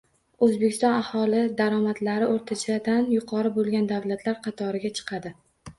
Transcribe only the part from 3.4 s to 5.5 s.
bo‘lgan davlatlar qatoriga chiqadi